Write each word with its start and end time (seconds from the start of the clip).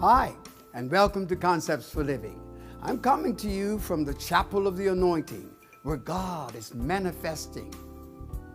Hi, 0.00 0.34
and 0.72 0.90
welcome 0.90 1.26
to 1.26 1.36
Concepts 1.36 1.90
for 1.90 2.02
Living. 2.02 2.40
I'm 2.82 3.00
coming 3.00 3.36
to 3.36 3.50
you 3.50 3.78
from 3.78 4.02
the 4.02 4.14
Chapel 4.14 4.66
of 4.66 4.78
the 4.78 4.86
Anointing, 4.86 5.50
where 5.82 5.98
God 5.98 6.56
is 6.56 6.74
manifesting 6.74 7.70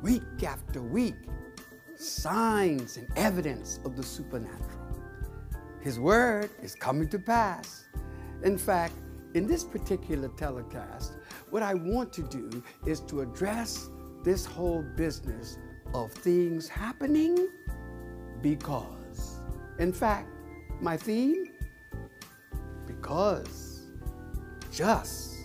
week 0.01 0.23
after 0.43 0.81
week 0.81 1.13
signs 1.97 2.97
and 2.97 3.07
evidence 3.15 3.79
of 3.85 3.95
the 3.95 4.01
supernatural. 4.01 4.97
His 5.81 5.99
word 5.99 6.49
is 6.63 6.73
coming 6.73 7.09
to 7.09 7.19
pass. 7.19 7.85
In 8.41 8.57
fact, 8.57 8.95
in 9.35 9.45
this 9.45 9.63
particular 9.63 10.29
telecast, 10.29 11.13
what 11.51 11.61
I 11.61 11.75
want 11.75 12.11
to 12.13 12.23
do 12.23 12.63
is 12.87 13.01
to 13.01 13.21
address 13.21 13.91
this 14.23 14.47
whole 14.47 14.83
business 14.95 15.59
of 15.93 16.11
things 16.11 16.67
happening 16.67 17.49
because. 18.41 19.37
In 19.77 19.93
fact, 19.93 20.31
my 20.81 20.97
theme, 20.97 21.51
because. 22.85 23.81
Just 24.71 25.35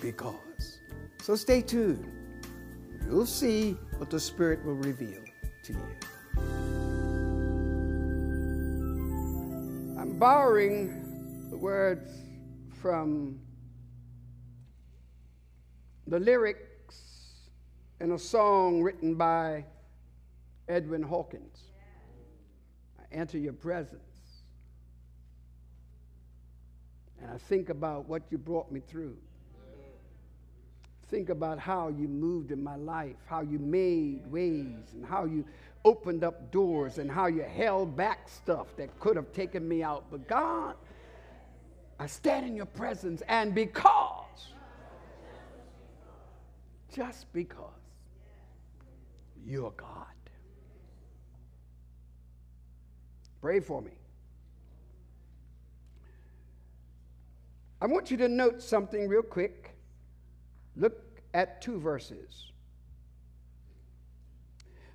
because. 0.00 0.78
So 1.22 1.36
stay 1.36 1.60
tuned. 1.60 2.10
You'll 3.04 3.26
see 3.26 3.72
what 3.98 4.08
the 4.10 4.18
Spirit 4.18 4.64
will 4.64 4.76
reveal 4.76 5.22
to 5.64 5.72
you. 5.72 5.98
I'm 9.98 10.18
borrowing 10.18 11.48
the 11.50 11.56
words 11.56 12.10
from 12.80 13.38
the 16.06 16.18
lyrics 16.18 16.96
in 18.00 18.12
a 18.12 18.18
song 18.18 18.82
written 18.82 19.14
by 19.14 19.64
Edwin 20.68 21.02
Hawkins. 21.02 21.72
I 22.98 23.14
enter 23.14 23.38
your 23.38 23.52
presence. 23.52 24.07
And 27.20 27.30
I 27.30 27.38
think 27.38 27.68
about 27.68 28.08
what 28.08 28.22
you 28.30 28.38
brought 28.38 28.70
me 28.70 28.80
through. 28.80 29.16
Think 31.08 31.30
about 31.30 31.58
how 31.58 31.88
you 31.88 32.06
moved 32.06 32.52
in 32.52 32.62
my 32.62 32.76
life, 32.76 33.16
how 33.26 33.40
you 33.40 33.58
made 33.58 34.30
ways, 34.30 34.92
and 34.92 35.04
how 35.04 35.24
you 35.24 35.44
opened 35.84 36.22
up 36.22 36.50
doors, 36.52 36.98
and 36.98 37.10
how 37.10 37.26
you 37.26 37.42
held 37.42 37.96
back 37.96 38.28
stuff 38.28 38.66
that 38.76 38.98
could 39.00 39.16
have 39.16 39.32
taken 39.32 39.66
me 39.66 39.82
out. 39.82 40.04
But 40.10 40.28
God, 40.28 40.74
I 41.98 42.06
stand 42.06 42.46
in 42.46 42.54
your 42.54 42.66
presence, 42.66 43.22
and 43.26 43.54
because, 43.54 44.52
just 46.94 47.32
because, 47.32 47.72
you're 49.46 49.72
God. 49.72 50.04
Pray 53.40 53.60
for 53.60 53.80
me. 53.80 53.97
I 57.80 57.86
want 57.86 58.10
you 58.10 58.16
to 58.18 58.28
note 58.28 58.60
something 58.62 59.08
real 59.08 59.22
quick. 59.22 59.76
Look 60.76 61.22
at 61.32 61.62
two 61.62 61.78
verses. 61.78 62.50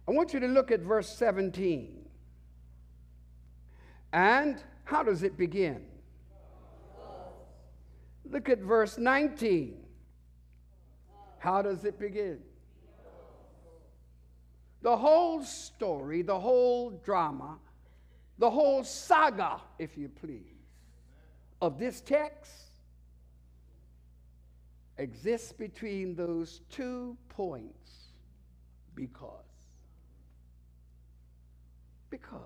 I 0.08 0.12
want 0.12 0.34
you 0.34 0.40
to 0.42 0.48
look 0.48 0.70
at 0.72 0.82
verse 0.82 1.08
17. 1.10 2.06
And 4.12 4.62
how 4.84 5.02
does 5.02 5.24
it 5.24 5.38
begin? 5.38 5.86
Look 8.30 8.50
at 8.50 8.60
verse 8.60 8.98
19. 8.98 9.78
How 11.40 11.62
does 11.62 11.86
it 11.86 12.00
begin? 12.00 12.40
The 14.82 14.98
whole 14.98 15.44
story, 15.44 16.22
the 16.22 16.38
whole 16.38 16.90
drama, 16.90 17.58
the 18.38 18.50
whole 18.50 18.84
saga, 18.84 19.62
if 19.80 19.98
you 19.98 20.10
please, 20.10 20.42
of 21.62 21.80
this 21.80 22.02
text 22.02 22.73
exists 24.98 25.52
between 25.52 26.16
those 26.16 26.62
two 26.70 27.18
points 27.30 28.10
because. 28.96 29.30
Because. 32.10 32.42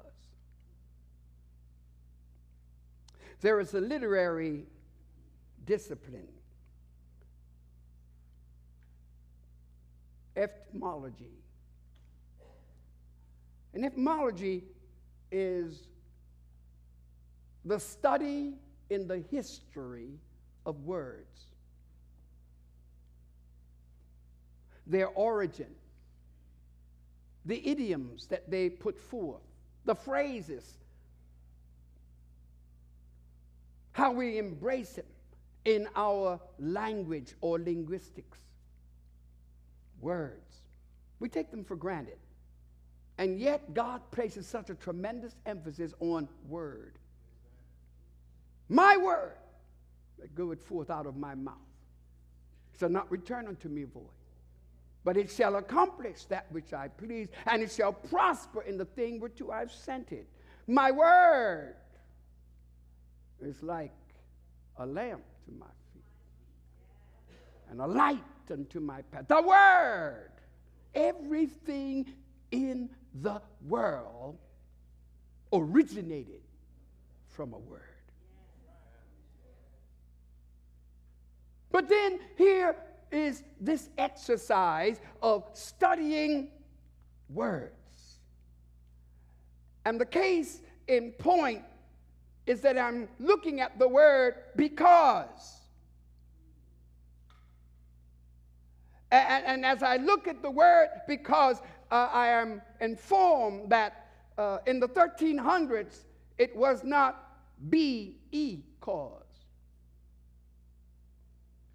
There 3.41 3.59
is 3.59 3.73
a 3.73 3.81
literary 3.81 4.65
discipline, 5.65 6.27
etymology. 10.35 11.37
And 13.73 13.85
etymology 13.85 14.63
is 15.31 15.87
the 17.63 17.79
study 17.79 18.53
in 18.89 19.07
the 19.07 19.19
history 19.29 20.09
of 20.65 20.83
words. 20.85 21.47
Their 24.87 25.07
origin, 25.07 25.67
the 27.45 27.67
idioms 27.67 28.27
that 28.27 28.49
they 28.49 28.69
put 28.69 28.99
forth, 28.99 29.41
the 29.85 29.95
phrases, 29.95 30.77
how 33.91 34.11
we 34.11 34.37
embrace 34.37 34.91
them 34.93 35.05
in 35.65 35.87
our 35.95 36.39
language 36.59 37.33
or 37.41 37.59
linguistics. 37.59 38.37
Words. 39.99 40.61
We 41.19 41.29
take 41.29 41.51
them 41.51 41.63
for 41.63 41.75
granted. 41.75 42.17
And 43.17 43.39
yet, 43.39 43.73
God 43.73 44.01
places 44.11 44.45
such 44.45 44.69
a 44.69 44.75
tremendous 44.75 45.35
emphasis 45.45 45.93
on 45.99 46.29
word. 46.47 46.99
My 48.69 48.97
word 48.97 49.37
that 50.19 50.35
goeth 50.35 50.61
forth 50.61 50.89
out 50.89 51.07
of 51.07 51.17
my 51.17 51.33
mouth 51.33 51.55
shall 52.79 52.89
not 52.89 53.09
return 53.09 53.47
unto 53.47 53.69
me 53.69 53.83
void, 53.83 54.03
but 55.07 55.15
it 55.15 55.31
shall 55.31 55.55
accomplish 55.55 56.25
that 56.25 56.47
which 56.51 56.73
I 56.73 56.89
please, 56.89 57.29
and 57.45 57.63
it 57.63 57.71
shall 57.71 57.93
prosper 57.93 58.63
in 58.63 58.77
the 58.77 58.83
thing 58.83 59.21
whereto 59.21 59.51
I've 59.51 59.71
sent 59.71 60.11
it. 60.11 60.27
My 60.67 60.91
word 60.91 61.75
is 63.39 63.63
like 63.63 63.95
a 64.75 64.85
lamp 64.85 65.23
to 65.45 65.51
my 65.53 65.65
feet 65.93 66.03
and 67.69 67.79
a 67.79 67.87
light 67.87 68.19
unto 68.51 68.81
my 68.81 69.01
path. 69.03 69.29
The 69.29 69.41
word, 69.41 70.31
everything 70.93 72.07
in 72.51 72.89
the 73.21 73.41
world 73.65 74.37
originated 75.53 76.41
from 77.29 77.53
a 77.53 77.59
word. 77.59 77.81
But 81.71 81.87
then 81.87 82.19
here 82.37 82.75
is 83.11 83.43
this 83.59 83.89
exercise 83.97 84.99
of 85.21 85.49
studying 85.53 86.49
words. 87.29 87.73
And 89.85 89.99
the 89.99 90.05
case 90.05 90.61
in 90.87 91.11
point 91.13 91.63
is 92.45 92.61
that 92.61 92.77
I'm 92.77 93.07
looking 93.19 93.61
at 93.61 93.77
the 93.77 93.87
word 93.87 94.35
because. 94.55 95.61
And, 99.11 99.45
and 99.45 99.65
as 99.65 99.83
I 99.83 99.97
look 99.97 100.27
at 100.27 100.41
the 100.41 100.51
word 100.51 100.89
because, 101.07 101.61
uh, 101.91 102.09
I 102.11 102.27
am 102.27 102.61
informed 102.81 103.69
that 103.69 104.07
uh, 104.37 104.57
in 104.65 104.79
the 104.79 104.87
1300s 104.89 106.03
it 106.37 106.55
was 106.55 106.83
not 106.83 107.39
B 107.69 108.17
E 108.31 108.59
cause, 108.81 109.23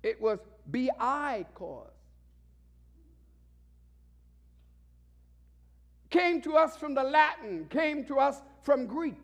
it 0.02 0.20
was 0.20 0.38
BI 0.72 1.46
cause. 1.54 1.88
Came 6.10 6.42
to 6.42 6.56
us 6.56 6.76
from 6.76 6.94
the 6.94 7.02
Latin, 7.02 7.66
came 7.70 8.04
to 8.06 8.18
us 8.18 8.42
from 8.62 8.86
Greek. 8.86 9.14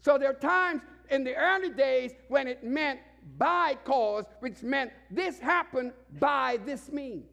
So 0.00 0.18
there 0.18 0.30
are 0.30 0.34
times 0.34 0.82
in 1.10 1.24
the 1.24 1.34
early 1.34 1.70
days 1.70 2.12
when 2.28 2.48
it 2.48 2.64
meant 2.64 3.00
by 3.36 3.76
cause, 3.84 4.24
which 4.40 4.62
meant 4.62 4.90
this 5.10 5.38
happened 5.38 5.92
by 6.18 6.58
this 6.64 6.90
means. 6.90 7.26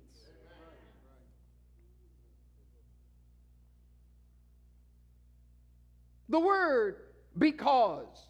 The 6.29 6.39
word 6.39 6.97
because 7.37 8.27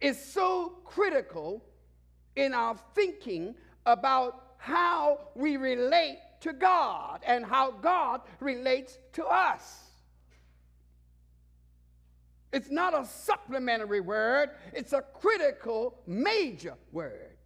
is 0.00 0.22
so 0.22 0.78
critical 0.84 1.62
in 2.36 2.54
our 2.54 2.76
thinking 2.94 3.54
about 3.84 4.44
how 4.58 5.20
we 5.34 5.56
relate 5.56 6.18
to 6.40 6.52
God 6.52 7.20
and 7.26 7.44
how 7.44 7.70
God 7.70 8.20
relates 8.40 8.98
to 9.14 9.24
us. 9.24 9.82
It's 12.52 12.70
not 12.70 12.98
a 12.98 13.04
supplementary 13.04 14.00
word, 14.00 14.50
it's 14.72 14.92
a 14.92 15.02
critical, 15.02 15.98
major 16.06 16.74
word. 16.92 17.36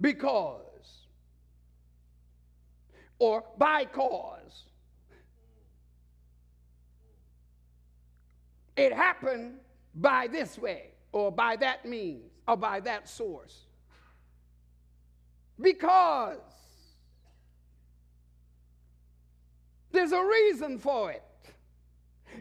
Because, 0.00 0.62
or 3.18 3.44
by 3.58 3.84
cause. 3.84 4.38
it 8.78 8.92
happened 8.92 9.54
by 9.94 10.28
this 10.28 10.56
way, 10.56 10.92
or 11.12 11.32
by 11.32 11.56
that 11.56 11.84
means, 11.84 12.30
or 12.48 12.56
by 12.56 12.80
that 12.80 13.08
source. 13.08 13.66
Because 15.60 16.38
there's 19.92 20.12
a 20.12 20.24
reason 20.24 20.78
for 20.78 21.12
it. 21.12 21.22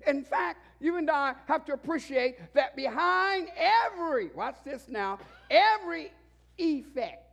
In 0.06 0.24
fact, 0.24 0.64
you 0.80 0.98
and 0.98 1.10
I 1.10 1.34
have 1.48 1.66
to 1.66 1.74
appreciate 1.74 2.54
that 2.54 2.76
behind 2.76 3.50
every, 3.58 4.30
watch 4.34 4.58
this 4.64 4.88
now, 4.88 5.20
every 5.50 6.12
effect, 6.58 7.26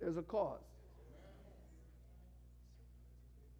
there's 0.00 0.16
a 0.16 0.22
cause. 0.22 0.60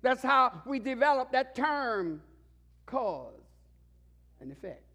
That's 0.02 0.22
how 0.22 0.62
we 0.66 0.78
develop 0.80 1.32
that 1.32 1.54
term, 1.54 2.20
cause 2.86 3.40
and 4.40 4.52
effect. 4.52 4.91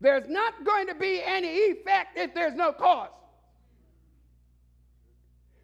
There's 0.00 0.28
not 0.28 0.64
going 0.64 0.86
to 0.88 0.94
be 0.94 1.22
any 1.24 1.70
effect 1.70 2.18
if 2.18 2.34
there's 2.34 2.54
no 2.54 2.72
cause. 2.72 3.10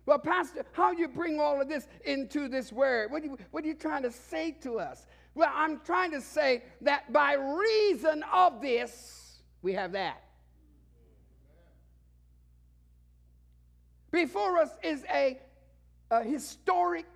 Well, 0.06 0.18
Pastor, 0.18 0.64
how 0.72 0.92
do 0.92 1.00
you 1.00 1.08
bring 1.08 1.38
all 1.38 1.60
of 1.60 1.68
this 1.68 1.86
into 2.04 2.48
this 2.48 2.72
word? 2.72 3.12
What 3.12 3.22
are, 3.22 3.26
you, 3.26 3.38
what 3.50 3.64
are 3.64 3.66
you 3.66 3.74
trying 3.74 4.02
to 4.02 4.10
say 4.10 4.52
to 4.62 4.80
us? 4.80 5.06
Well, 5.34 5.52
I'm 5.54 5.80
trying 5.80 6.10
to 6.12 6.20
say 6.20 6.64
that 6.80 7.12
by 7.12 7.34
reason 7.34 8.24
of 8.32 8.60
this, 8.60 9.42
we 9.62 9.72
have 9.74 9.92
that. 9.92 10.22
Before 14.10 14.58
us 14.58 14.70
is 14.82 15.04
a, 15.12 15.38
a 16.10 16.24
historic 16.24 17.06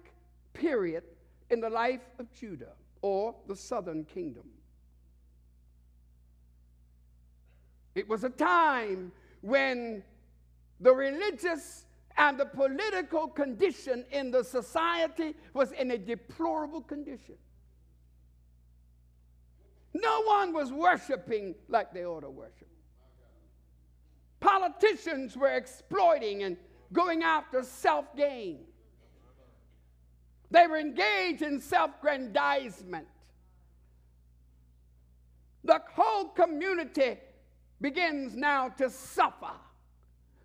period 0.52 1.02
in 1.50 1.60
the 1.60 1.70
life 1.70 2.02
of 2.18 2.32
Judah 2.32 2.72
or 3.02 3.34
the 3.48 3.56
southern 3.56 4.04
kingdom. 4.04 4.44
It 7.94 8.08
was 8.08 8.24
a 8.24 8.30
time 8.30 9.12
when 9.40 10.02
the 10.80 10.92
religious 10.92 11.86
and 12.16 12.38
the 12.38 12.46
political 12.46 13.28
condition 13.28 14.04
in 14.10 14.30
the 14.30 14.42
society 14.42 15.34
was 15.52 15.72
in 15.72 15.90
a 15.90 15.98
deplorable 15.98 16.80
condition. 16.80 17.36
No 19.92 20.22
one 20.22 20.52
was 20.52 20.72
worshiping 20.72 21.54
like 21.68 21.92
they 21.92 22.04
ought 22.04 22.20
to 22.20 22.30
worship. 22.30 22.68
Politicians 24.40 25.36
were 25.36 25.52
exploiting 25.52 26.42
and 26.42 26.56
going 26.92 27.22
after 27.22 27.62
self 27.62 28.14
gain. 28.16 28.58
They 30.50 30.66
were 30.66 30.78
engaged 30.78 31.42
in 31.42 31.60
self 31.60 32.00
grandizement. 32.00 33.06
The 35.62 35.80
whole 35.94 36.28
community 36.28 37.16
begins 37.84 38.34
now 38.34 38.66
to 38.66 38.88
suffer 38.88 39.52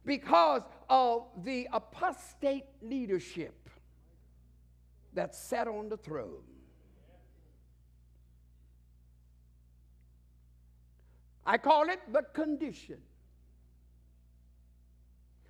because 0.05 0.61
of 0.89 1.23
the 1.45 1.69
apostate 1.71 2.65
leadership 2.81 3.69
that 5.13 5.33
sat 5.33 5.65
on 5.65 5.87
the 5.87 5.95
throne. 5.95 6.43
I 11.45 11.57
call 11.57 11.87
it 11.89 12.01
the 12.11 12.23
condition. 12.33 12.97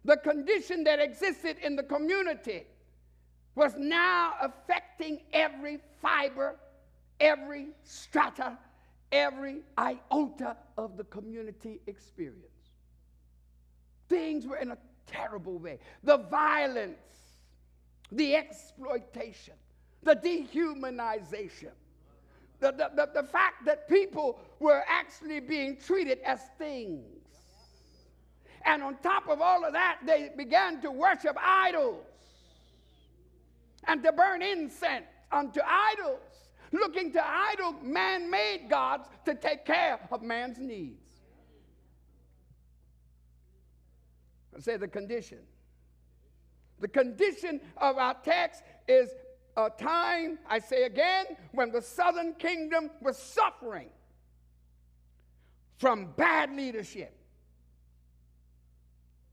The 0.06 0.18
condition 0.18 0.84
that 0.84 1.00
existed 1.00 1.58
in 1.64 1.76
the 1.76 1.82
community 1.82 2.68
was 3.56 3.74
now 3.76 4.34
affecting 4.40 5.22
every 5.34 5.80
fiber, 6.04 6.56
every 7.20 7.70
strata, 7.82 8.60
every 9.12 9.62
iota 9.78 10.58
of 10.78 10.98
the 10.98 11.04
community 11.06 11.82
experience. 11.88 12.46
Things 14.08 14.46
were 14.48 14.58
in 14.58 14.72
a 14.72 14.78
terrible 15.08 15.58
way. 15.58 15.80
The 16.04 16.18
violence, 16.18 16.98
the 18.12 18.36
exploitation, 18.36 19.54
the 20.04 20.16
dehumanization, 20.16 21.72
the, 22.60 22.72
the, 22.72 22.92
the, 22.96 23.22
the, 23.22 23.28
fact 23.28 23.66
that 23.66 23.88
people 23.88 24.40
were 24.60 24.84
actually 24.88 25.40
being 25.40 25.78
treated 25.78 26.20
as 26.26 26.42
things. 26.58 27.06
And 28.66 28.84
on 28.84 28.98
top 28.98 29.30
of 29.30 29.42
all 29.42 29.64
of 29.64 29.74
that, 29.74 30.00
they 30.06 30.32
began 30.36 30.82
to 30.82 30.92
worship 30.92 31.38
idols 31.42 32.06
and 33.86 34.04
to 34.04 34.12
burn 34.12 34.42
incense 34.42 35.06
unto 35.32 35.62
idols, 35.66 36.20
looking 36.72 37.12
to 37.14 37.26
idol 37.26 37.76
man 37.84 38.30
made 38.30 38.68
gods 38.70 39.08
to 39.26 39.36
take 39.36 39.66
care 39.66 40.00
of 40.12 40.22
man's 40.22 40.58
needs. 40.58 41.02
I 44.56 44.62
say 44.62 44.78
the 44.78 44.88
condition. 44.88 45.40
The 46.80 46.88
condition 46.88 47.62
of 47.78 47.98
our 47.98 48.16
text 48.24 48.64
is 48.88 49.10
a 49.58 49.70
time, 49.70 50.40
I 50.48 50.60
say 50.60 50.84
again, 50.84 51.26
when 51.52 51.72
the 51.72 51.82
southern 51.82 52.34
kingdom 52.36 52.90
was 53.02 53.18
suffering 53.18 53.90
from 55.78 56.14
bad 56.18 56.56
leadership. 56.56 57.16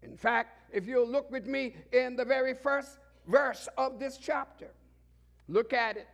In 0.03 0.17
fact, 0.17 0.61
if 0.73 0.87
you'll 0.87 1.09
look 1.09 1.31
with 1.31 1.47
me 1.47 1.75
in 1.93 2.17
the 2.17 2.25
very 2.25 2.55
first 2.55 2.99
verse 3.27 3.69
of 3.77 3.99
this 3.99 4.19
chapter. 4.19 4.69
Look 5.49 5.73
at 5.73 5.97
it, 5.97 6.09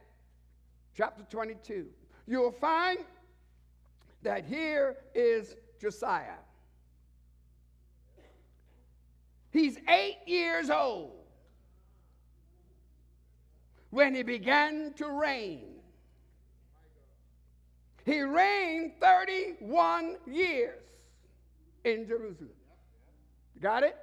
chapter 0.97 1.25
22. 1.31 1.87
You'll 2.27 2.53
find 2.53 2.99
that 4.23 4.45
here 4.45 4.97
is 5.15 5.57
Josiah. 5.81 6.39
He's 9.51 9.79
eight 9.89 10.19
years 10.27 10.71
old 10.71 11.13
when 13.91 14.15
he 14.15 14.23
began 14.23 14.95
to 14.95 15.11
reign. 15.11 15.73
He 18.05 18.23
reigned 18.23 18.93
31 19.01 20.17
years 20.27 20.81
in 21.85 22.07
Jerusalem. 22.07 22.51
Got 23.61 23.83
it? 23.83 23.97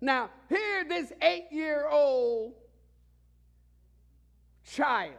Now, 0.00 0.30
here, 0.48 0.84
this 0.88 1.12
eight 1.22 1.46
year 1.50 1.88
old 1.88 2.54
child 4.64 5.14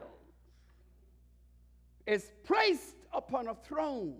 is 2.09 2.31
placed 2.43 2.95
upon 3.13 3.47
a 3.47 3.53
throne 3.53 4.17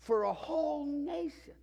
for 0.00 0.24
a 0.24 0.32
whole 0.32 0.84
nation. 0.84 1.54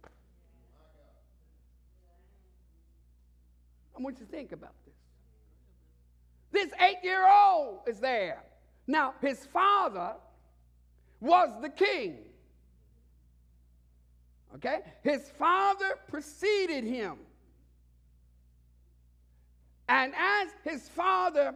I 3.98 4.02
want 4.02 4.18
you 4.18 4.26
to 4.26 4.32
think 4.32 4.54
about 4.54 4.74
this. 4.86 4.96
This 6.54 6.72
eight 6.80 7.04
year 7.04 7.28
old 7.28 7.80
is 7.86 8.00
there. 8.00 8.44
Now, 8.88 9.16
his 9.20 9.46
father 9.46 10.14
was 11.20 11.50
the 11.62 11.70
king. 11.70 12.20
Okay? 14.56 14.80
His 15.04 15.30
father 15.38 15.96
preceded 16.08 16.86
him. 16.86 17.18
And 19.90 20.14
as 20.16 20.48
his 20.64 20.88
father 20.88 21.56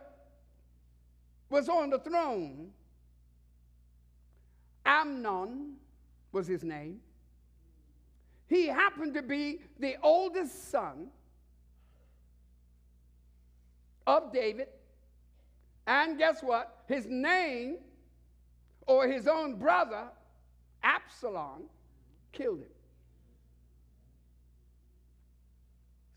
was 1.49 1.69
on 1.69 1.91
the 1.91 1.99
throne, 1.99 2.71
Amnon 4.89 5.75
was 6.31 6.47
his 6.47 6.63
name. 6.63 6.99
He 8.47 8.65
happened 8.65 9.13
to 9.13 9.21
be 9.21 9.61
the 9.79 9.97
oldest 10.01 10.71
son 10.71 11.09
of 14.07 14.33
David. 14.33 14.67
And 15.85 16.17
guess 16.17 16.41
what? 16.41 16.83
His 16.87 17.05
name 17.05 17.77
or 18.87 19.07
his 19.07 19.27
own 19.27 19.59
brother, 19.59 20.05
Absalom, 20.81 21.65
killed 22.31 22.61
him. 22.61 22.71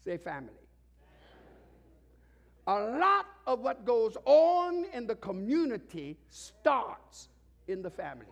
Say 0.06 0.16
family. 0.16 0.54
A 2.66 2.74
lot 2.74 3.26
of 3.46 3.60
what 3.60 3.84
goes 3.84 4.16
on 4.24 4.86
in 4.94 5.06
the 5.06 5.16
community 5.16 6.16
starts 6.30 7.28
in 7.68 7.82
the 7.82 7.90
family. 7.90 8.26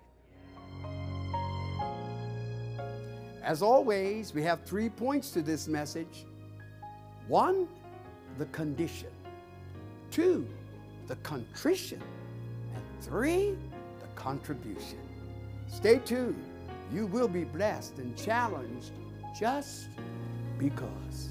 As 3.42 3.62
always, 3.62 4.34
we 4.34 4.42
have 4.42 4.64
three 4.64 4.88
points 4.88 5.30
to 5.30 5.42
this 5.42 5.66
message. 5.66 6.26
One, 7.26 7.68
the 8.38 8.46
condition. 8.46 9.10
Two, 10.10 10.46
the 11.06 11.16
contrition. 11.16 12.02
And 12.74 12.84
three, 13.00 13.56
the 14.00 14.08
contribution. 14.14 14.98
Stay 15.68 15.98
tuned. 15.98 16.44
You 16.92 17.06
will 17.06 17.28
be 17.28 17.44
blessed 17.44 17.98
and 17.98 18.16
challenged 18.16 18.92
just 19.38 19.88
because 20.58 21.30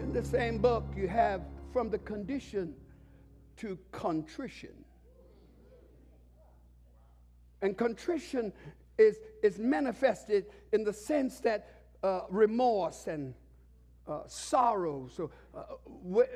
In 0.00 0.12
the 0.12 0.24
same 0.24 0.58
book, 0.58 0.84
you 0.94 1.08
have 1.08 1.40
from 1.72 1.90
the 1.90 1.98
condition 1.98 2.74
to 3.56 3.78
contrition. 3.90 4.74
And 7.62 7.76
contrition 7.76 8.52
is, 8.98 9.18
is 9.42 9.58
manifested 9.58 10.46
in 10.72 10.84
the 10.84 10.92
sense 10.92 11.40
that 11.40 11.82
uh, 12.02 12.22
remorse 12.28 13.06
and 13.06 13.34
uh, 14.06 14.20
sorrow. 14.26 15.08
So 15.14 15.30
uh, 15.56 15.62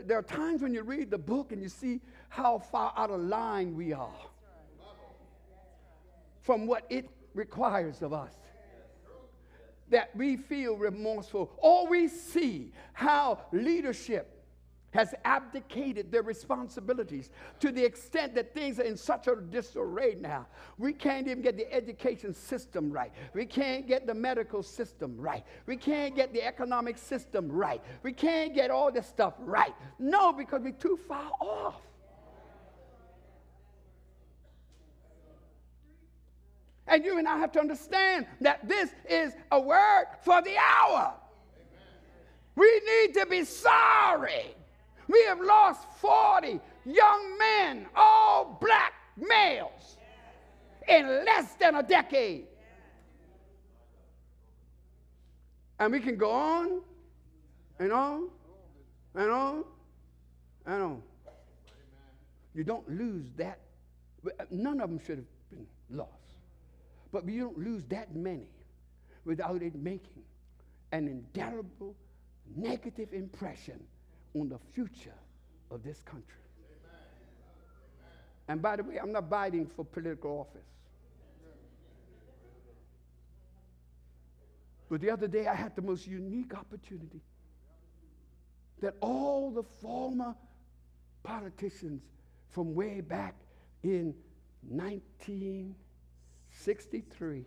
there 0.06 0.18
are 0.18 0.22
times 0.22 0.62
when 0.62 0.72
you 0.72 0.82
read 0.82 1.10
the 1.10 1.18
book 1.18 1.52
and 1.52 1.62
you 1.62 1.68
see 1.68 2.00
how 2.28 2.58
far 2.58 2.92
out 2.96 3.10
of 3.10 3.20
line 3.20 3.74
we 3.74 3.92
are 3.92 4.10
from 6.40 6.66
what 6.66 6.86
it 6.88 7.08
requires 7.34 8.02
of 8.02 8.12
us. 8.12 8.32
That 9.90 10.14
we 10.14 10.36
feel 10.36 10.76
remorseful, 10.76 11.50
or 11.58 11.88
we 11.88 12.08
see 12.08 12.72
how 12.92 13.40
leadership 13.52 14.38
has 14.90 15.14
abdicated 15.25 16.11
their 16.11 16.23
responsibilities 16.23 17.30
to 17.61 17.71
the 17.71 17.85
extent 17.85 18.35
that 18.35 18.54
things 18.54 18.80
are 18.80 18.85
in 18.85 18.97
such 18.97 19.26
a 19.26 19.37
disarray 19.37 20.16
now. 20.18 20.47
We 20.78 20.92
can't 20.92 21.26
even 21.26 21.42
get 21.42 21.57
the 21.57 21.71
education 21.73 22.35
system 22.35 22.90
right. 22.90 23.12
We 23.35 23.45
can't 23.45 23.87
get 23.87 24.07
the 24.07 24.14
medical 24.14 24.62
system 24.62 25.16
right. 25.18 25.45
We 25.66 25.76
can't 25.76 26.16
get 26.16 26.33
the 26.33 26.42
economic 26.42 26.97
system 26.97 27.49
right. 27.50 27.83
We 28.02 28.12
can't 28.12 28.54
get 28.54 28.71
all 28.71 28.90
this 28.90 29.07
stuff 29.07 29.35
right. 29.40 29.75
No, 29.99 30.33
because 30.33 30.62
we're 30.62 30.73
too 30.73 30.99
far 31.07 31.30
off. 31.40 31.83
And 36.87 37.04
you 37.04 37.18
and 37.18 37.28
I 37.28 37.37
have 37.37 37.52
to 37.52 37.61
understand 37.61 38.26
that 38.40 38.66
this 38.66 38.88
is 39.09 39.35
a 39.52 39.61
word 39.61 40.07
for 40.23 40.40
the 40.40 40.57
hour. 40.57 41.12
We 42.54 42.80
need 42.87 43.14
to 43.14 43.26
be 43.26 43.45
sorry 43.45 44.54
we 45.08 45.24
have 45.24 45.40
lost 45.40 45.88
40 46.00 46.60
young 46.84 47.38
men, 47.38 47.86
all 47.96 48.58
black 48.60 48.92
males, 49.16 49.96
in 50.86 51.06
less 51.24 51.54
than 51.54 51.76
a 51.76 51.82
decade. 51.82 52.46
And 55.78 55.92
we 55.92 56.00
can 56.00 56.16
go 56.16 56.30
on 56.30 56.80
and 57.78 57.92
on 57.92 58.28
and 59.14 59.30
on 59.30 59.64
and 60.66 60.82
on. 60.82 61.02
You 62.54 62.64
don't 62.64 62.88
lose 62.90 63.26
that. 63.36 63.60
None 64.50 64.80
of 64.80 64.90
them 64.90 64.98
should 64.98 65.18
have 65.18 65.26
been 65.50 65.66
lost. 65.90 66.10
But 67.12 67.26
you 67.26 67.40
don't 67.40 67.58
lose 67.58 67.84
that 67.88 68.14
many 68.14 68.48
without 69.24 69.62
it 69.62 69.74
making 69.74 70.22
an 70.92 71.06
indelible 71.06 71.94
negative 72.56 73.12
impression 73.12 73.80
on 74.35 74.49
the 74.49 74.58
future 74.73 75.14
of 75.70 75.82
this 75.82 76.00
country. 76.02 76.35
And 78.49 78.61
by 78.62 78.76
the 78.76 78.82
way, 78.82 78.99
I'm 78.99 79.12
not 79.12 79.28
biting 79.28 79.66
for 79.66 79.85
political 79.85 80.40
office. 80.40 80.64
But 84.90 85.02
the 85.02 85.11
other 85.11 85.28
day, 85.28 85.47
I 85.47 85.54
had 85.54 85.76
the 85.76 85.82
most 85.82 86.06
unique 86.06 86.54
opportunity 86.54 87.20
that 88.80 88.94
all 89.00 89.50
the 89.50 89.62
former 89.62 90.35
politicians 91.23 92.00
from 92.49 92.75
way 92.75 93.02
back 93.02 93.35
in 93.82 94.14
1963, 94.66 97.44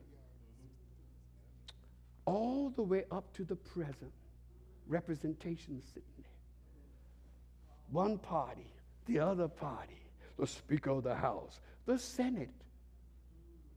all 2.25 2.69
the 2.69 2.83
way 2.83 3.05
up 3.11 3.33
to 3.33 3.43
the 3.43 3.55
present, 3.55 4.13
representation 4.87 5.81
sitting 5.81 6.03
there 6.19 6.30
one 7.91 8.17
party, 8.17 8.73
the 9.05 9.19
other 9.19 9.47
party, 9.47 10.01
the 10.39 10.47
Speaker 10.47 10.91
of 10.91 11.03
the 11.03 11.13
House, 11.13 11.59
the 11.85 11.99
Senate, 11.99 12.49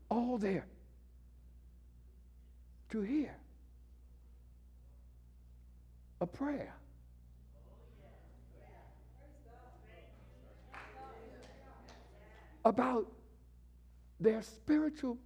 all 0.08 0.38
there 0.38 0.66
to 2.90 3.00
hear 3.00 3.34
a 6.20 6.26
prayer. 6.26 6.72
About 12.64 13.06
their 14.20 14.40
spiritual 14.40 15.18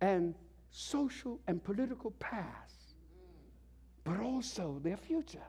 and 0.00 0.34
social 0.70 1.38
and 1.46 1.62
political 1.62 2.12
past, 2.12 2.94
but 4.04 4.20
also 4.20 4.80
their 4.82 4.96
future. 4.96 5.44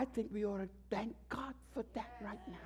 I 0.00 0.06
think 0.06 0.30
we 0.32 0.46
ought 0.46 0.56
to 0.56 0.68
thank 0.88 1.14
God 1.28 1.52
for 1.74 1.84
that 1.92 2.16
right 2.22 2.38
now. 2.48 2.56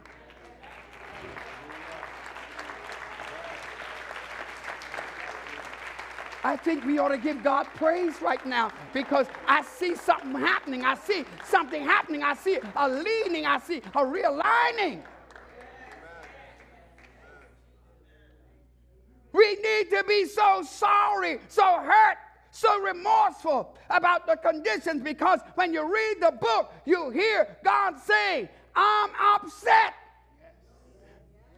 I 6.44 6.56
think 6.56 6.84
we 6.84 7.00
ought 7.00 7.08
to 7.08 7.18
give 7.18 7.42
God 7.42 7.66
praise 7.74 8.22
right 8.22 8.46
now 8.46 8.70
because 8.92 9.26
I 9.48 9.62
see 9.62 9.96
something 9.96 10.30
happening. 10.30 10.84
I 10.84 10.94
see 10.94 11.24
something 11.44 11.82
happening. 11.82 12.22
I 12.22 12.34
see 12.34 12.60
a 12.76 12.88
leaning. 12.88 13.46
I 13.46 13.58
see 13.58 13.78
a 13.78 14.04
realigning. 14.04 15.02
We 19.32 19.56
need 19.56 19.90
to 19.90 20.04
be 20.06 20.26
so 20.26 20.62
sorry, 20.62 21.40
so 21.48 21.64
hurt, 21.64 22.16
so 22.54 22.80
remorseful 22.80 23.74
about 23.90 24.28
the 24.28 24.36
conditions 24.36 25.02
because 25.02 25.40
when 25.56 25.74
you 25.74 25.92
read 25.92 26.18
the 26.20 26.30
book, 26.30 26.72
you 26.86 27.10
hear 27.10 27.56
God 27.64 27.98
say, 27.98 28.48
I'm 28.76 29.10
upset. 29.20 29.94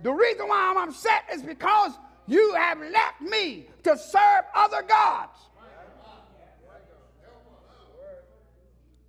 The 0.03 0.11
reason 0.11 0.49
why 0.49 0.71
I'm 0.71 0.88
upset 0.88 1.25
is 1.31 1.43
because 1.43 1.93
you 2.26 2.55
have 2.55 2.79
left 2.81 3.21
me 3.21 3.67
to 3.83 3.99
serve 3.99 4.45
other 4.55 4.83
gods. 4.83 5.38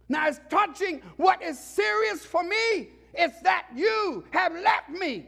Now, 0.10 0.28
it's 0.28 0.42
touching 0.50 1.02
what 1.16 1.42
is 1.42 1.58
serious 1.58 2.26
for 2.26 2.44
me. 2.44 2.90
It's 3.14 3.42
that 3.44 3.68
you 3.74 4.26
have 4.32 4.54
left 4.54 4.90
me. 4.90 5.28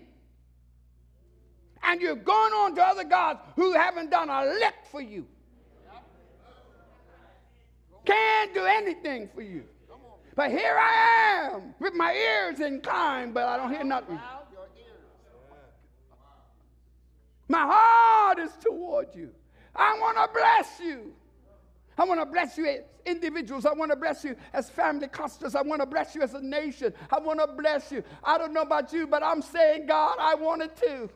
And 1.84 2.01
you've 2.01 2.25
gone 2.25 2.54
on 2.54 2.75
to 2.75 2.84
other 2.84 3.06
gods 3.06 3.39
who 3.56 3.74
haven't 3.74 4.12
done 4.12 4.30
a 4.30 4.44
lick 4.44 4.75
for 4.92 5.01
you. 5.01 5.25
Can't 8.10 8.54
do 8.56 8.66
anything 8.66 9.30
for 9.36 9.44
you. 9.44 9.63
But 10.36 10.50
here 10.50 10.75
I 10.80 11.51
am 11.54 11.75
with 11.80 11.94
my 11.94 12.12
ears 12.12 12.60
inclined, 12.60 13.36
but 13.36 13.46
I 13.46 13.56
don't 13.56 13.72
hear 13.72 13.84
nothing. 13.84 14.20
My 17.48 17.62
heart 17.62 18.39
is 18.39 18.51
toward 18.60 19.13
you. 19.13 19.30
I 19.75 20.00
want 20.00 20.18
to 20.18 20.28
bless 20.34 20.80
you. 20.80 21.13
I 22.00 22.06
want 22.06 22.20
to 22.20 22.25
bless 22.25 22.58
you 22.58 22.66
as 22.66 22.80
individuals. 23.06 23.68
I 23.68 23.74
want 23.74 23.92
to 23.92 23.96
bless 23.96 24.24
you 24.24 24.36
as 24.54 24.72
family 24.72 25.08
clusters. 25.08 25.54
I 25.54 25.62
want 25.62 25.82
to 25.82 25.86
bless 25.86 26.16
you 26.16 26.24
as 26.24 26.34
a 26.34 26.42
nation. 26.42 26.94
I 27.12 27.20
want 27.20 27.39
to 27.39 27.48
bless 27.48 27.92
you. 27.92 28.04
I 28.24 28.39
don't 28.39 28.54
know 28.54 28.62
about 28.62 28.92
you, 28.92 29.06
but 29.06 29.22
I'm 29.22 29.44
saying, 29.44 29.86
God, 29.86 30.18
I 30.20 30.34
want 30.34 30.63
it 30.63 30.75
too. 30.75 31.12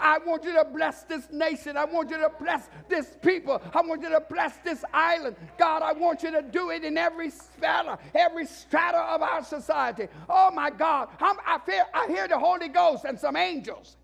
I 0.00 0.18
want 0.18 0.44
you 0.44 0.54
to 0.54 0.64
bless 0.64 1.02
this 1.04 1.28
nation. 1.30 1.76
I 1.76 1.84
want 1.84 2.10
you 2.10 2.18
to 2.18 2.30
bless 2.40 2.68
this 2.88 3.16
people. 3.22 3.60
I 3.74 3.80
want 3.82 4.02
you 4.02 4.10
to 4.10 4.20
bless 4.20 4.56
this 4.58 4.84
island. 4.92 5.36
God, 5.58 5.82
I 5.82 5.92
want 5.92 6.22
you 6.22 6.30
to 6.30 6.42
do 6.42 6.70
it 6.70 6.84
in 6.84 6.96
every 6.96 7.30
strata, 7.30 7.98
every 8.14 8.46
strata 8.46 8.98
of 8.98 9.22
our 9.22 9.44
society. 9.44 10.08
Oh 10.28 10.50
my 10.50 10.70
God. 10.70 11.08
I'm, 11.20 11.36
I, 11.46 11.58
feel, 11.64 11.84
I 11.94 12.06
hear 12.06 12.28
the 12.28 12.38
Holy 12.38 12.68
Ghost 12.68 13.04
and 13.04 13.18
some 13.18 13.36
angels 13.36 13.96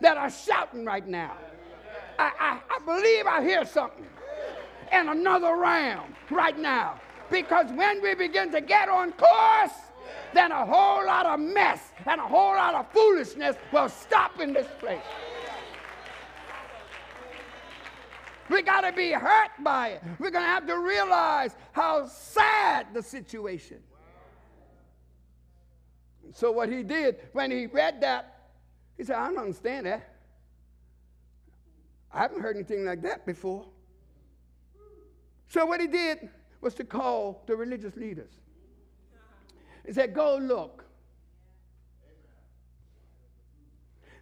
that 0.00 0.16
are 0.16 0.30
shouting 0.30 0.84
right 0.84 1.06
now. 1.06 1.36
I, 2.18 2.32
I, 2.38 2.60
I 2.74 2.78
believe 2.84 3.26
I 3.26 3.42
hear 3.42 3.64
something 3.64 4.06
in 4.92 5.08
another 5.08 5.56
realm 5.56 6.14
right 6.30 6.58
now. 6.58 7.00
Because 7.30 7.70
when 7.72 8.00
we 8.02 8.14
begin 8.14 8.50
to 8.52 8.60
get 8.60 8.88
on 8.88 9.12
course, 9.12 9.72
then 10.34 10.52
a 10.52 10.64
whole 10.64 11.04
lot 11.04 11.26
of 11.26 11.40
mess 11.40 11.80
and 12.06 12.20
a 12.20 12.26
whole 12.26 12.54
lot 12.54 12.74
of 12.74 12.90
foolishness 12.92 13.56
will 13.72 13.88
stop 13.88 14.40
in 14.40 14.52
this 14.52 14.66
place. 14.78 15.00
We 18.50 18.62
got 18.62 18.82
to 18.82 18.92
be 18.92 19.12
hurt 19.12 19.50
by 19.62 19.88
it. 19.88 20.02
We're 20.18 20.30
going 20.30 20.44
to 20.44 20.50
have 20.50 20.66
to 20.66 20.78
realize 20.78 21.54
how 21.72 22.06
sad 22.06 22.88
the 22.94 23.02
situation. 23.02 23.78
So 26.32 26.50
what 26.52 26.68
he 26.68 26.82
did 26.82 27.16
when 27.32 27.50
he 27.50 27.66
read 27.66 28.00
that, 28.00 28.50
he 28.96 29.04
said, 29.04 29.16
I 29.16 29.28
don't 29.28 29.38
understand 29.38 29.86
that. 29.86 30.14
I 32.12 32.20
haven't 32.20 32.40
heard 32.40 32.56
anything 32.56 32.84
like 32.84 33.02
that 33.02 33.26
before. 33.26 33.66
So 35.48 35.64
what 35.66 35.80
he 35.80 35.86
did 35.86 36.28
was 36.60 36.74
to 36.74 36.84
call 36.84 37.42
the 37.46 37.54
religious 37.54 37.96
leaders. 37.96 38.30
He 39.86 39.92
said, 39.92 40.14
Go 40.14 40.36
look. 40.36 40.84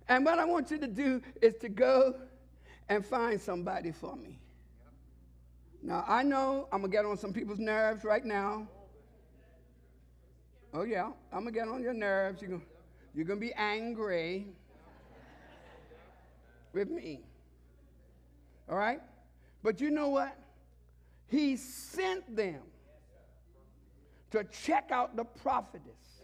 And 0.08 0.24
what 0.24 0.38
I 0.38 0.44
want 0.44 0.70
you 0.70 0.78
to 0.78 0.86
do 0.86 1.20
is 1.42 1.54
to 1.56 1.68
go 1.68 2.14
and 2.88 3.04
find 3.04 3.40
somebody 3.40 3.92
for 3.92 4.16
me. 4.16 4.38
Now, 5.82 6.04
I 6.06 6.22
know 6.22 6.68
I'm 6.72 6.80
going 6.80 6.90
to 6.90 6.96
get 6.96 7.04
on 7.04 7.16
some 7.16 7.32
people's 7.32 7.58
nerves 7.58 8.04
right 8.04 8.24
now. 8.24 8.66
Oh, 10.74 10.82
yeah, 10.82 11.10
I'm 11.32 11.42
going 11.42 11.46
to 11.46 11.52
get 11.52 11.68
on 11.68 11.82
your 11.82 11.94
nerves. 11.94 12.42
You're 12.42 13.24
going 13.24 13.40
to 13.40 13.46
be 13.46 13.52
angry 13.54 14.46
with 16.72 16.90
me. 16.90 17.20
All 18.68 18.76
right? 18.76 19.00
But 19.62 19.80
you 19.80 19.90
know 19.90 20.08
what? 20.08 20.36
He 21.28 21.56
sent 21.56 22.36
them 22.36 22.60
to 24.30 24.44
check 24.44 24.90
out 24.90 25.16
the 25.16 25.24
prophetess. 25.24 26.20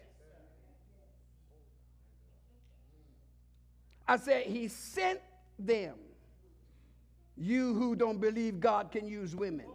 I 4.07 4.17
said, 4.17 4.47
He 4.47 4.69
sent 4.69 5.21
them. 5.59 5.95
You 7.43 7.75
who 7.75 7.97
don't 7.97 8.21
believe 8.21 8.61
God 8.61 8.93
can 8.93 9.09
use 9.09 9.35
women. 9.35 9.67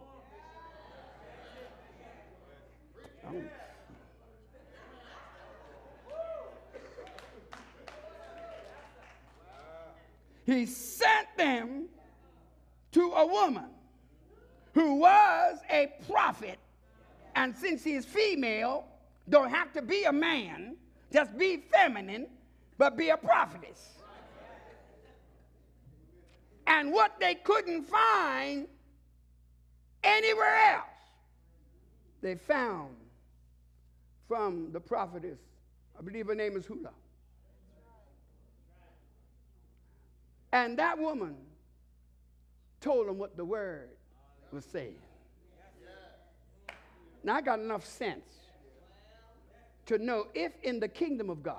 He 10.46 10.64
sent 10.64 11.28
them 11.36 11.88
to 12.92 13.12
a 13.12 13.26
woman 13.26 13.66
who 14.72 14.94
was 14.94 15.58
a 15.68 15.92
prophet. 16.10 16.58
And 17.36 17.54
since 17.54 17.84
he's 17.84 18.06
female, 18.06 18.86
don't 19.28 19.50
have 19.50 19.74
to 19.74 19.82
be 19.82 20.04
a 20.04 20.12
man, 20.12 20.78
just 21.12 21.36
be 21.36 21.58
feminine, 21.70 22.28
but 22.78 22.96
be 22.96 23.10
a 23.10 23.18
prophetess. 23.18 23.97
And 26.68 26.92
what 26.92 27.18
they 27.18 27.34
couldn't 27.34 27.84
find 27.84 28.68
anywhere 30.04 30.74
else, 30.74 30.84
they 32.20 32.34
found 32.34 32.94
from 34.28 34.70
the 34.72 34.78
prophetess. 34.78 35.38
I 35.98 36.02
believe 36.02 36.26
her 36.26 36.34
name 36.34 36.58
is 36.58 36.66
Huldah. 36.66 36.92
And 40.52 40.78
that 40.78 40.98
woman 40.98 41.36
told 42.82 43.08
them 43.08 43.16
what 43.16 43.38
the 43.38 43.44
word 43.46 43.88
was 44.52 44.66
saying. 44.66 44.98
Now, 47.24 47.36
I 47.36 47.40
got 47.40 47.60
enough 47.60 47.84
sense 47.84 48.24
to 49.86 49.96
know 49.96 50.26
if 50.34 50.52
in 50.62 50.80
the 50.80 50.88
kingdom 50.88 51.30
of 51.30 51.42
God 51.42 51.56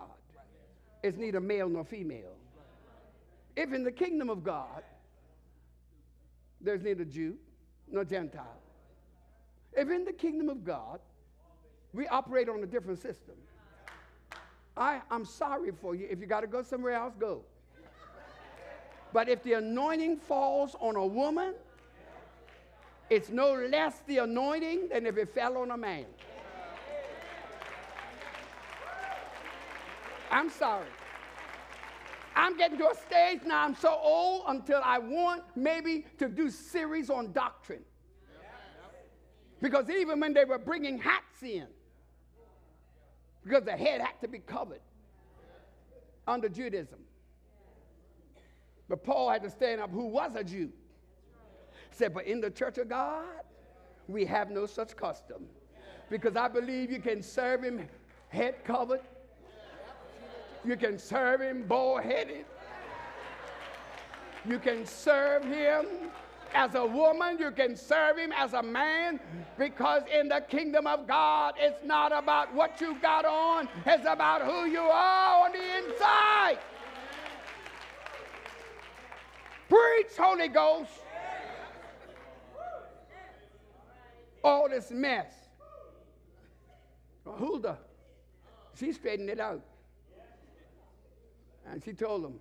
it's 1.04 1.18
neither 1.18 1.40
male 1.40 1.68
nor 1.68 1.84
female, 1.84 2.36
if 3.56 3.74
in 3.74 3.84
the 3.84 3.92
kingdom 3.92 4.30
of 4.30 4.44
God 4.44 4.84
there's 6.62 6.82
neither 6.82 7.06
Jew 7.06 7.36
nor 7.92 8.04
Gentile, 8.04 8.62
if 9.74 9.90
in 9.90 10.06
the 10.06 10.14
kingdom 10.14 10.50
of 10.50 10.64
God 10.64 11.00
we 11.94 12.08
operate 12.08 12.50
on 12.50 12.62
a 12.64 12.66
different 12.66 13.02
system, 13.02 13.36
I, 14.78 15.02
I'm 15.12 15.26
sorry 15.26 15.72
for 15.72 15.96
you. 15.96 16.08
If 16.10 16.20
you 16.20 16.26
got 16.26 16.42
to 16.42 16.48
go 16.48 16.62
somewhere 16.62 16.94
else, 16.94 17.14
go. 17.20 17.42
But 19.12 19.28
if 19.28 19.44
the 19.44 19.54
anointing 19.54 20.18
falls 20.18 20.76
on 20.80 20.96
a 20.96 21.06
woman, 21.06 21.54
it's 23.10 23.30
no 23.30 23.54
less 23.54 24.02
the 24.06 24.20
anointing 24.20 24.90
than 24.90 25.06
if 25.06 25.18
it 25.18 25.34
fell 25.34 25.58
on 25.58 25.72
a 25.72 25.78
man. 25.78 26.06
I'm 30.32 30.50
sorry. 30.52 30.86
I'm 32.40 32.56
getting 32.56 32.78
to 32.78 32.90
a 32.90 32.96
stage 32.96 33.42
now, 33.46 33.66
I'm 33.66 33.76
so 33.76 34.00
old 34.02 34.46
until 34.48 34.80
I 34.82 34.98
want 34.98 35.44
maybe 35.58 36.06
to 36.20 36.30
do 36.30 36.50
series 36.50 37.10
on 37.10 37.34
doctrine. 37.34 37.82
Because 39.62 39.90
even 39.90 40.22
when 40.22 40.34
they 40.34 40.46
were 40.46 40.58
bringing 40.58 40.98
hats 40.98 41.44
in, 41.44 41.68
because 43.44 43.66
the 43.66 43.74
head 43.74 44.00
had 44.00 44.22
to 44.22 44.30
be 44.30 44.40
covered 44.40 44.80
under 46.26 46.48
Judaism. 46.48 47.00
But 48.88 49.04
Paul 49.04 49.30
had 49.30 49.44
to 49.44 49.50
stand 49.50 49.82
up, 49.82 49.92
who 49.92 50.06
was 50.06 50.36
a 50.36 50.44
Jew. 50.44 50.72
Said, 51.92 52.14
but 52.14 52.26
in 52.26 52.40
the 52.40 52.50
church 52.50 52.78
of 52.78 52.88
God, 52.88 53.26
we 54.08 54.24
have 54.24 54.50
no 54.50 54.66
such 54.66 54.96
custom. 54.96 55.46
Because 56.10 56.38
I 56.38 56.48
believe 56.48 56.90
you 56.90 57.02
can 57.02 57.22
serve 57.22 57.64
him 57.64 57.90
head 58.30 58.64
covered, 58.64 59.02
you 60.66 60.76
can 60.76 60.98
serve 60.98 61.42
him 61.42 61.64
bald 61.68 62.02
headed, 62.02 62.46
you 64.46 64.60
can 64.60 64.86
serve 64.86 65.44
him 65.44 65.86
as 66.54 66.76
a 66.76 66.86
woman, 66.86 67.38
you 67.40 67.52
can 67.52 67.76
serve 67.76 68.18
him 68.18 68.32
as 68.36 68.54
a 68.54 68.64
man, 68.64 69.20
because 69.58 70.04
in 70.12 70.28
the 70.30 70.42
kingdom 70.42 70.88
of 70.88 71.08
God, 71.08 71.54
it's 71.58 71.84
not 71.84 72.12
about 72.12 72.54
what 72.54 72.82
you 72.82 72.98
got 73.02 73.26
on, 73.26 73.70
it's 73.86 74.06
about 74.08 74.42
who 74.42 74.66
you 74.66 74.80
are 74.80 75.46
on 75.46 75.52
the 75.52 75.78
inside. 75.78 76.58
Preach, 79.68 80.18
Holy 80.18 80.48
Ghost. 80.48 80.92
All 84.44 84.68
this 84.70 84.90
mess. 84.90 85.32
Well, 87.26 87.36
Huldah, 87.36 87.78
she 88.74 88.92
straightened 88.94 89.30
it 89.30 89.40
out. 89.40 89.62
And 91.72 91.84
she 91.84 91.94
told 91.94 92.26
him, 92.26 92.40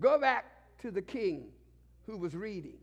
Go 0.00 0.18
back 0.18 0.44
to 0.82 0.90
the 0.90 1.02
king 1.02 1.46
who 2.06 2.16
was 2.16 2.34
reading. 2.34 2.78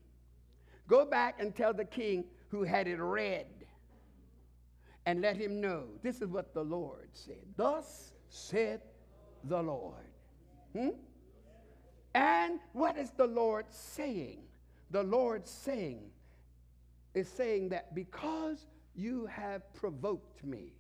Go 0.88 1.06
back 1.06 1.36
and 1.40 1.56
tell 1.56 1.74
the 1.74 1.86
king 1.86 2.26
who 2.50 2.64
had 2.64 2.88
it 2.88 3.00
read. 3.00 3.46
And 5.06 5.22
let 5.22 5.36
him 5.36 5.60
know 5.62 5.86
this 6.04 6.22
is 6.22 6.30
what 6.30 6.54
the 6.54 6.64
Lord 6.64 7.10
said. 7.14 7.42
Thus 7.58 8.14
said 8.30 8.82
the 9.46 9.62
Lord. 9.62 9.96
Hmm? 10.74 10.90
And 12.14 12.60
what 12.74 12.98
is 12.98 13.12
the 13.12 13.28
Lord 13.28 13.66
saying? 13.70 14.40
The 14.92 15.04
Lord 15.04 15.48
saying 15.48 16.02
is 17.14 17.28
saying 17.30 17.70
that 17.70 17.96
because 17.96 18.68
you 18.96 19.26
have 19.28 19.74
provoked 19.74 20.44
me, 20.44 20.74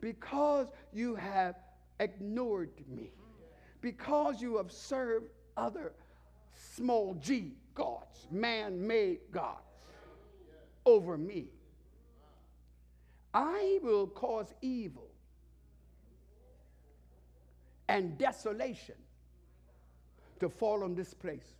because 0.00 0.68
you 0.92 1.14
have 1.14 1.56
ignored 2.00 2.70
me, 2.88 3.10
because 3.80 4.40
you 4.40 4.56
have 4.56 4.72
served 4.72 5.30
other 5.56 5.92
small 6.52 7.14
g 7.14 7.52
gods, 7.74 8.26
man 8.30 8.86
made 8.86 9.18
gods, 9.30 9.62
over 10.84 11.16
me, 11.16 11.46
I 13.34 13.78
will 13.82 14.06
cause 14.06 14.52
evil 14.62 15.08
and 17.88 18.16
desolation 18.18 18.96
to 20.40 20.48
fall 20.48 20.82
on 20.82 20.94
this 20.94 21.14
place. 21.14 21.54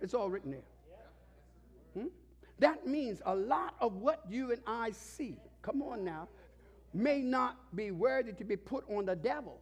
It's 0.00 0.14
all 0.14 0.28
written 0.28 0.52
there. 0.52 2.02
Hmm? 2.02 2.08
That 2.58 2.86
means 2.86 3.20
a 3.26 3.34
lot 3.34 3.74
of 3.80 3.96
what 3.96 4.22
you 4.28 4.52
and 4.52 4.60
I 4.66 4.90
see, 4.90 5.36
come 5.62 5.82
on 5.82 6.04
now, 6.04 6.28
may 6.92 7.20
not 7.20 7.56
be 7.74 7.90
worthy 7.90 8.32
to 8.32 8.44
be 8.44 8.56
put 8.56 8.84
on 8.88 9.06
the 9.06 9.16
devil 9.16 9.60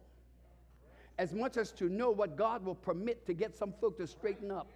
as 1.17 1.33
much 1.33 1.57
as 1.57 1.71
to 1.71 1.89
know 1.89 2.09
what 2.09 2.35
God 2.35 2.65
will 2.65 2.75
permit 2.75 3.25
to 3.27 3.33
get 3.33 3.55
some 3.55 3.73
folk 3.79 3.97
to 3.97 4.07
straighten 4.07 4.51
up. 4.51 4.67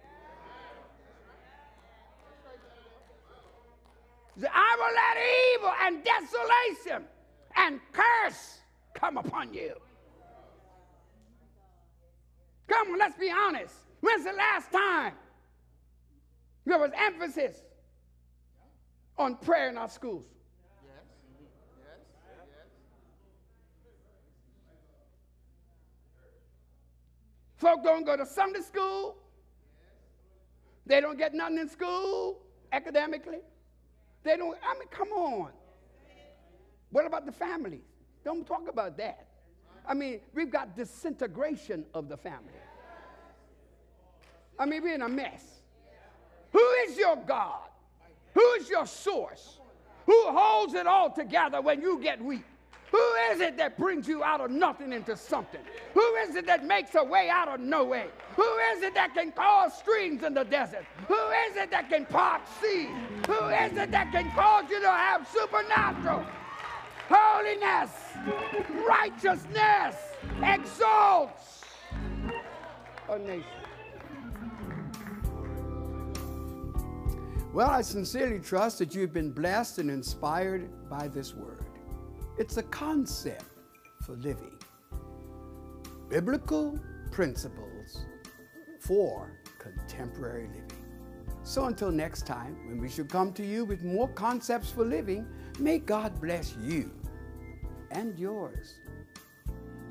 I 4.40 4.76
will 4.78 4.94
let 4.94 5.16
evil 5.56 5.72
and 5.82 6.04
desolation 6.04 7.08
and 7.56 7.80
curse 7.92 8.60
come 8.94 9.16
upon 9.16 9.52
you. 9.52 9.74
Come 12.68 12.92
on, 12.92 12.98
let's 12.98 13.18
be 13.18 13.30
honest. 13.30 13.74
When's 14.00 14.24
the 14.24 14.32
last 14.32 14.70
time 14.70 15.14
there 16.64 16.78
was 16.78 16.92
emphasis 16.96 17.56
on 19.16 19.36
prayer 19.36 19.68
in 19.70 19.76
our 19.76 19.88
schools? 19.88 20.26
Folk 27.58 27.82
don't 27.82 28.06
go 28.06 28.16
to 28.16 28.24
Sunday 28.24 28.60
school. 28.60 29.16
They 30.86 31.00
don't 31.00 31.18
get 31.18 31.34
nothing 31.34 31.58
in 31.58 31.68
school 31.68 32.38
academically. 32.72 33.40
They 34.22 34.36
don't, 34.36 34.56
I 34.64 34.74
mean, 34.78 34.88
come 34.90 35.08
on. 35.08 35.50
What 36.90 37.04
about 37.04 37.26
the 37.26 37.32
families? 37.32 37.82
Don't 38.24 38.46
talk 38.46 38.68
about 38.68 38.96
that. 38.98 39.26
I 39.86 39.94
mean, 39.94 40.20
we've 40.34 40.50
got 40.50 40.76
disintegration 40.76 41.84
of 41.94 42.08
the 42.08 42.16
family. 42.16 42.52
I 44.58 44.64
mean, 44.64 44.82
we're 44.82 44.94
in 44.94 45.02
a 45.02 45.08
mess. 45.08 45.44
Who 46.52 46.64
is 46.86 46.96
your 46.96 47.16
God? 47.16 47.68
Who 48.34 48.52
is 48.52 48.68
your 48.68 48.86
source? 48.86 49.58
Who 50.06 50.24
holds 50.28 50.74
it 50.74 50.86
all 50.86 51.10
together 51.10 51.60
when 51.60 51.82
you 51.82 52.00
get 52.00 52.22
weak? 52.22 52.44
Who 52.92 53.14
is 53.30 53.40
it 53.40 53.56
that 53.58 53.76
brings 53.76 54.08
you 54.08 54.24
out 54.24 54.40
of 54.40 54.50
nothing 54.50 54.92
into 54.92 55.16
something? 55.16 55.60
Who 55.98 56.14
is 56.16 56.36
it 56.36 56.46
that 56.46 56.64
makes 56.64 56.94
a 56.94 57.02
way 57.02 57.28
out 57.28 57.48
of 57.48 57.60
no 57.60 57.84
way? 57.84 58.06
Who 58.36 58.56
is 58.72 58.82
it 58.82 58.94
that 58.94 59.14
can 59.14 59.32
cause 59.32 59.76
streams 59.76 60.22
in 60.22 60.32
the 60.34 60.44
desert? 60.44 60.84
Who 61.08 61.14
is 61.14 61.56
it 61.56 61.70
that 61.72 61.88
can 61.88 62.06
part 62.06 62.42
seas? 62.60 62.88
Who 63.26 63.48
is 63.48 63.76
it 63.76 63.90
that 63.90 64.12
can 64.12 64.30
cause 64.30 64.70
you 64.70 64.80
to 64.80 64.90
have 64.90 65.26
supernatural? 65.28 66.24
holiness, 67.08 67.90
righteousness 68.86 69.96
exalts 70.42 71.62
a 73.08 73.18
nation. 73.18 73.44
Well, 77.52 77.70
I 77.70 77.80
sincerely 77.80 78.40
trust 78.40 78.78
that 78.80 78.94
you've 78.94 79.14
been 79.14 79.32
blessed 79.32 79.78
and 79.78 79.90
inspired 79.90 80.68
by 80.90 81.08
this 81.08 81.34
word. 81.34 81.64
It's 82.36 82.58
a 82.58 82.62
concept 82.64 83.44
for 84.02 84.12
living, 84.16 84.57
biblical 86.08 86.78
principles 87.10 88.06
for 88.80 89.32
contemporary 89.58 90.48
living. 90.48 90.72
So 91.42 91.64
until 91.64 91.90
next 91.90 92.26
time, 92.26 92.56
when 92.66 92.80
we 92.80 92.88
should 92.88 93.08
come 93.08 93.32
to 93.34 93.44
you 93.44 93.64
with 93.64 93.82
more 93.82 94.08
concepts 94.08 94.70
for 94.70 94.84
living, 94.84 95.26
may 95.58 95.78
God 95.78 96.20
bless 96.20 96.56
you 96.56 96.90
and 97.90 98.18
yours. 98.18 98.80